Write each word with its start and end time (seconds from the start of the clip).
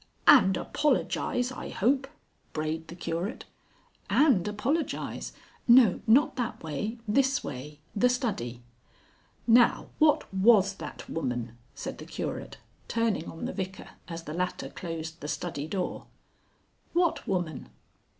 "And 0.25 0.57
apologise, 0.57 1.51
I 1.51 1.69
hope," 1.69 2.07
brayed 2.53 2.87
the 2.87 2.95
Curate. 2.95 3.45
"And 4.09 4.47
apologise. 4.47 5.31
No, 5.67 6.01
not 6.07 6.37
that 6.37 6.63
way. 6.63 6.97
This 7.07 7.43
way. 7.43 7.81
The 7.95 8.09
study." 8.09 8.63
"Now 9.45 9.89
what 9.99 10.23
was 10.33 10.73
that 10.77 11.07
woman?" 11.07 11.55
said 11.75 11.99
the 11.99 12.07
Curate, 12.07 12.57
turning 12.87 13.29
on 13.29 13.45
the 13.45 13.53
Vicar 13.53 13.89
as 14.07 14.23
the 14.23 14.33
latter 14.33 14.69
closed 14.69 15.21
the 15.21 15.27
study 15.27 15.67
door. 15.67 16.07
"What 16.93 17.27
woman?" 17.27 17.69